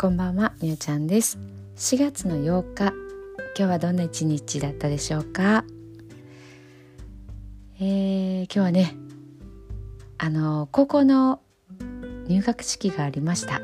[0.00, 1.36] こんばんはみゆちゃんです。
[1.76, 2.94] 4月の8日今
[3.54, 5.62] 日はどんな一日だったでしょうか？
[7.78, 8.96] えー、今日はね
[10.16, 11.42] あの高校の
[12.28, 13.60] 入学式がありました。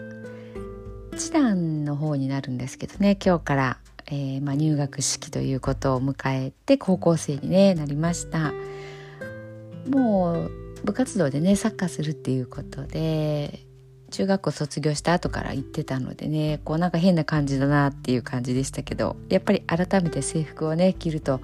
[1.14, 3.78] 一段の方になるんですけどね今日から、
[4.08, 8.52] えー、まあ、入学式ということを迎えて高校生に、ね、なりました。
[9.88, 10.50] もう
[10.84, 13.60] 部活動でねサッカーするっていうことで
[14.10, 21.40] 中学校卒業した後から行ってたのでねこうなんか変な感じだなっていう感じでしたけどやっぱり改めて制服をね着ると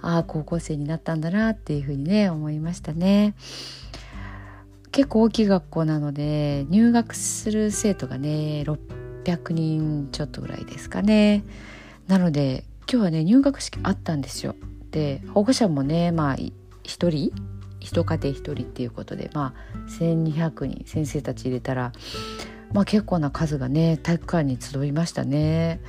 [0.00, 3.34] ああ高校生になったんだなっていうふうにね思いましたね。
[4.90, 11.44] 結構大きい学校なので入学する生徒がね600人ちょっとぐらいですかね。
[12.08, 14.54] なので今日はね入学式あったんですよ。
[14.90, 16.52] で保護者もねまあ1
[16.84, 17.32] 人
[17.82, 21.92] 一家庭一人っていうことでまあ1,200人先生たち入れたら、
[22.72, 25.80] まあ、結構な数がね体育館に集いましたね。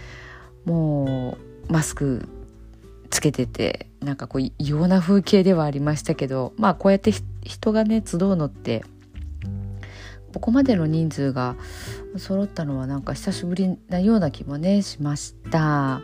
[0.66, 1.38] も
[1.70, 2.28] うマスク
[3.10, 7.12] つけててなんかこう異様な風景ではありましたけどまあこうやって
[7.44, 8.84] 人がね集うのって
[10.34, 11.56] ここまでの人数が
[12.18, 16.02] 揃ったのはなんか久しぶりなような気もねしました。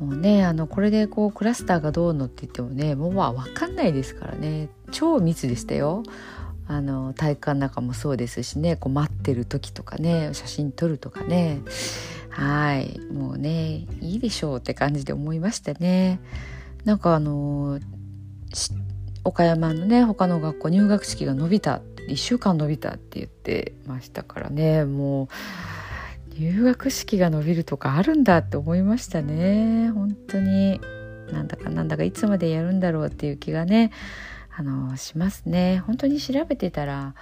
[0.00, 4.68] もうねあのこれでこうクラスターがどうのって言ってもねもうまあ分かんないですからね。
[4.90, 6.02] 超密でしたよ。
[6.66, 8.76] あの体育館の中もそうですしね。
[8.76, 11.60] こう待ってる時とかね写真撮るとかね。
[12.30, 12.98] はい。
[13.12, 16.20] もうねいいでしょうって感じで思いましたね。
[16.84, 17.78] なんかあの
[19.24, 24.84] 岡山のね他の学校入学式が伸びた1週間伸びたって言ってましたからね。
[24.84, 25.28] もう
[26.38, 29.90] 入学式が伸びるとかあるんだって思いましたね。
[29.90, 30.80] 本当に。
[31.32, 33.92] なんだかなんだかいつまでやるんだろうっていう気がね
[34.56, 35.82] あのしますね。
[35.86, 37.14] 本当に調べてたら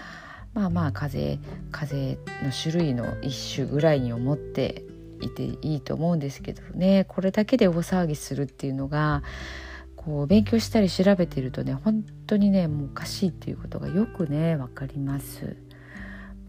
[0.55, 4.85] まあまあ風邪風邪の種類の一種ぐらいに思って
[5.21, 7.05] いていいと思うんですけどね。
[7.09, 9.23] これだけで大騒ぎするっていうのが
[9.97, 15.57] こう勉強したり調べてるとね本当にねもうおかしいっていうことがよくね分かります。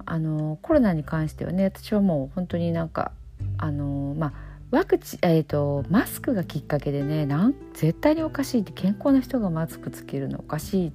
[0.06, 3.12] あのコロナに関してはね私はもう本当になんか
[3.58, 4.34] あのまあ
[4.72, 10.92] ワクチン、えーと、マスクがきっかけでねなん絶対におかしいって健康な人がマスクつけるのおかしい。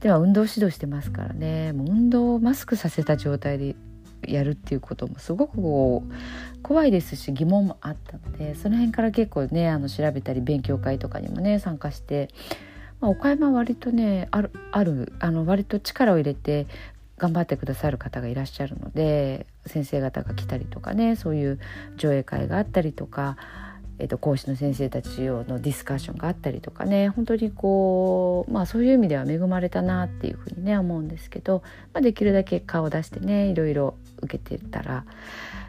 [0.00, 3.74] では運動指導してますからねもう運動をマスクさせた状態で
[4.26, 12.28] やるっていうこともすごくこう怖いですし疑問もあったのでその辺から結構ねあの調べたり勉強会とかにもね参加して、
[13.00, 16.66] まあ、岡山は割とねあるあるあの割と力を入れて
[17.18, 21.60] 頑張ってくださる方がいらっしゃるので先生方が来たりとかねそういう
[21.96, 23.36] 上映会があったりとか、
[23.98, 35.04] えー、と講師の先生たち用のディスカッションがあったりとかね本当にこうまあそういう意味では恵まれたなっていうふうにね思うんですけど、まあ、できるだけ顔を出してねいろいろ受けてたら、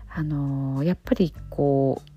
[0.10, 2.12] あのー、やっぱりこう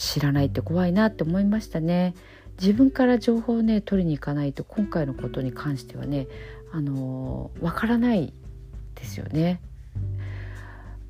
[0.00, 2.14] 知らないって怖いなって思いましたね。
[2.60, 6.28] 自分から情報をね取りに行かないと今回のことに関してはね
[6.74, 8.32] あのわからない
[8.96, 9.60] ですよね。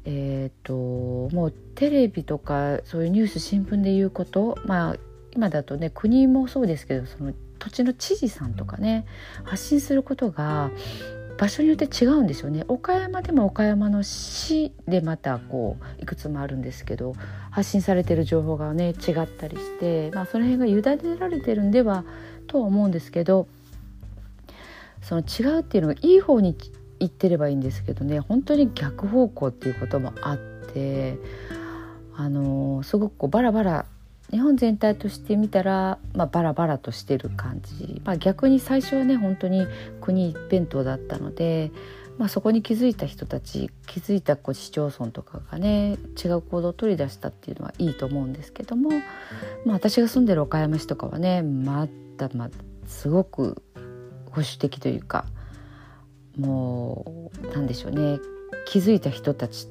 [0.05, 4.97] えーと、もうテレビとかそういうニュース新聞で言うことまあ
[5.35, 9.07] 今だとね国もそうですけどその土地の知事さんとかね
[9.45, 10.71] 発信することが
[11.39, 17.15] 場所によって違うんですよね岡山でも岡山の市でまたこういくつもあるんですけど
[17.51, 22.05] 発信されてる情報がね違ったりして、まあ、その辺が委ねられてるんでは
[22.47, 23.49] とは思うんですけど
[25.05, 26.57] その違うっていうのがいい方に
[26.99, 28.21] 行ってればいいんですけどね。
[28.21, 31.19] 本当に逆方向っていうこともあって
[32.17, 33.87] あのすごくこうバラバラ
[34.31, 39.67] 日本全体として見たら、まあ、バラバラとしてる感じ、まあ、逆に最初はね本当に
[40.01, 41.71] 国一辺倒だったので、
[42.19, 48.91] まあ、そこに気づいた人たち気づいたこう市町村とかがね違う行動を取り出したっていうのはいいと思うんですけども、
[49.67, 51.87] まあ、私が住んでる岡山市とかはねま
[52.17, 53.63] だまだすごく
[54.35, 55.25] 保守的というか
[56.37, 58.19] もうなんでしょうね
[58.67, 59.71] 気づいた人たちっ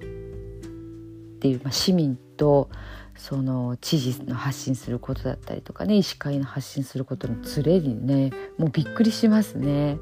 [1.40, 2.70] ていう、まあ、市民と
[3.18, 9.98] その知事の発信することだったりとかね医師会の発信することのズレにねもうびっくりしますね。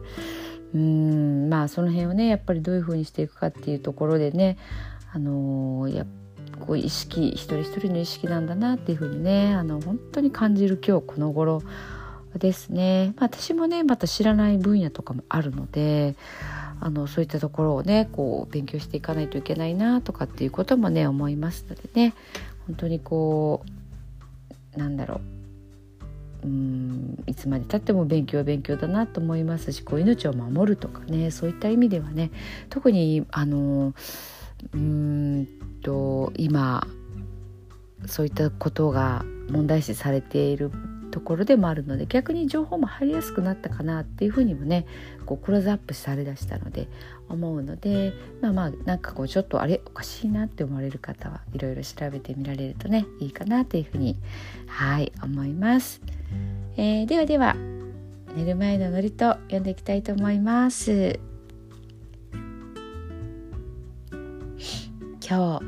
[0.73, 4.57] うんまあその辺をねやっぱりどういうふうにしていくかっていうところでね
[5.13, 6.05] あの、や
[6.61, 11.61] こう意識一人一人の意識なんだなっていうふうにねあの本当に感じる今日この頃
[12.39, 16.15] ですね、まあ、私もねまた知らない分野とかもあるので
[16.79, 22.13] あのそういったところをねこう勉強していかないといけないなとかっていうこともね思いますのでね。
[22.67, 23.63] 本当にこ
[24.75, 25.21] うなんだろう。
[26.43, 32.31] うんいつまでたっても勉強は勉強だなと思いますしこう命を守るとかねそういった意味ではね
[32.71, 33.93] 特にあの
[34.73, 35.47] うん
[35.83, 36.87] と今
[38.07, 40.71] そういったことが問題視されている
[41.11, 44.85] ところでもあるので逆に情報も入りやすくなったかなっていうふうにもね
[45.25, 46.87] こうクローズアップされだしたので
[47.29, 54.17] 思うのでまあまあなんかこうちょっとあれおかしいなって思われる方はいろいろ調べてみられるとねいいかなというふうに
[54.67, 56.01] はい思います、
[56.77, 57.55] えー、ではでは
[58.35, 61.19] 寝る前のノリと読んでいきたいと思います。
[65.31, 65.63] 今日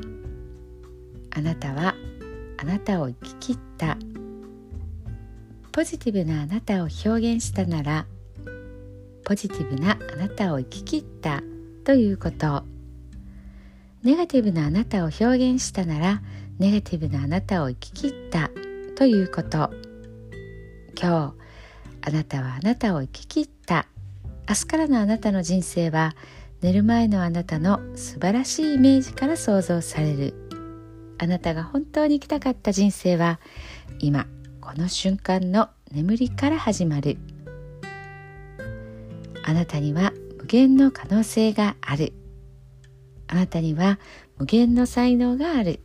[1.30, 1.94] あなたは
[2.58, 3.96] あなたを生き切った
[5.74, 8.06] ポジティブなあなたを表現したなら
[9.24, 11.42] ポジティブなあなたを生き切った
[11.82, 12.62] ということ。
[14.04, 16.22] ネガティブなあなたを表現したなら
[16.60, 18.52] ネガティブなあなたを生き切った
[18.94, 19.72] ということ。
[20.96, 21.34] 今
[22.02, 23.88] 日あなたはあなたを生き切った。
[24.48, 26.14] 明日からのあなたの人生は
[26.62, 30.34] 寝る前のあなたの素晴らしいイメージから想像される。
[31.18, 33.40] あなたが本当に生きたかった人生は
[33.98, 34.28] 今
[34.64, 37.18] この瞬間の眠りから始まる。
[39.44, 42.14] あなたには無限の可能性がある。
[43.28, 43.98] あなたには
[44.38, 45.80] 無限の才能がある。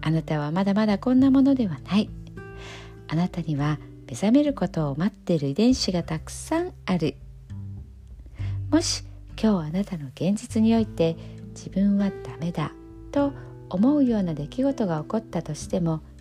[0.00, 2.08] あなたはまだまだこんなものではない。
[3.08, 7.16] あなたには目覚めることを待っている遺伝子がたくさんある。
[8.70, 9.02] もし
[9.40, 11.16] 今日あなたの現実において
[11.56, 12.70] 自分はダメだ
[13.10, 13.32] と
[13.68, 16.02] 思うような出来事が起こったとしても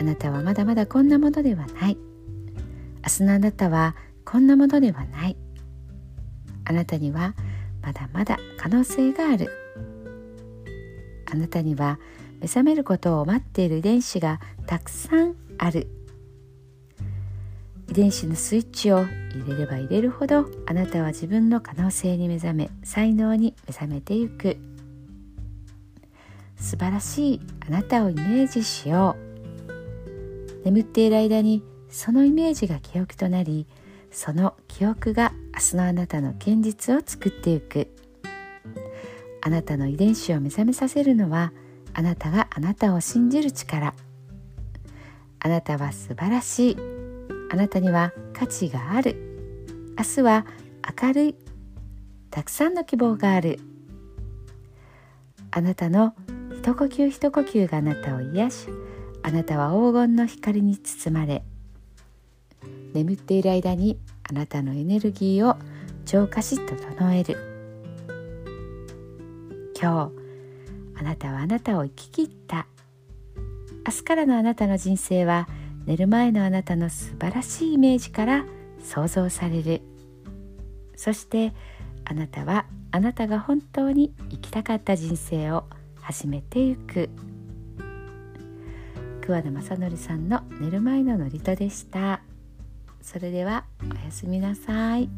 [0.00, 1.98] あなたはまだまだこんなものではない。
[2.98, 5.36] 明日のあなたはこんなものではない。
[6.64, 7.34] あなたには
[7.82, 9.50] まだまだ可能性がある。
[11.28, 11.98] あなたには
[12.40, 15.88] 目覚めることを待っている遺伝子がたくさんある。
[17.88, 19.08] 遺伝子のスイッチを入
[19.48, 24.58] れれば入れるほどあなたは自分の可能性に目覚め才能に目覚めてゆく。
[26.54, 29.27] 素晴らしいあなたをイメージしよう。
[30.64, 33.66] 眠っている間にそのイメージが記憶となり
[34.10, 37.88] その記憶が明日のあなたの現実を作っていく。
[39.40, 41.52] あなたの遺伝子を目覚めさせるのは
[41.94, 43.94] あなたがあなたを信じる力。
[45.40, 46.76] あなたは素晴らしい。
[47.50, 49.16] あなたには価値がある。
[49.96, 50.46] 明日は
[51.00, 51.34] 明るい。
[52.30, 53.58] たくさんの希望がある。
[55.50, 56.14] あなたの
[56.58, 58.68] 一呼吸一呼吸があなたを癒し
[59.28, 61.44] あなたは黄金の光に包まれ
[62.94, 65.58] 眠っている間にあなたのエネルギーを
[66.06, 67.36] 浄化し整える。
[69.78, 70.10] 今
[70.94, 72.66] 日あなたはあなたを生き切った。
[73.86, 75.46] 明日からのあなたの人生は
[75.84, 78.46] 寝る前のあなたの素晴らしいイメージから
[78.82, 79.82] 想像される。
[80.96, 81.52] そして
[82.06, 85.64] あなたはあなたが本当に生きたかった人生を
[86.00, 87.10] 始めていく。
[89.28, 92.22] 桑田正則さんの寝る前の祝詞でした
[93.02, 95.10] それではおやすみなさい。